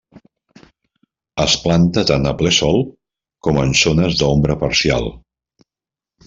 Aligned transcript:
Es 1.43 1.57
planta 1.65 2.03
tant 2.11 2.25
a 2.29 2.31
ple 2.39 2.53
sol 2.61 2.81
com 3.49 3.61
en 3.65 3.77
zones 3.83 4.19
d'ombra 4.23 4.57
parcial. 4.65 5.07